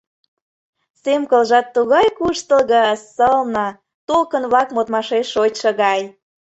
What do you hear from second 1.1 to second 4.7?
кылжат тугай куштылго, сылне— Толкын-влак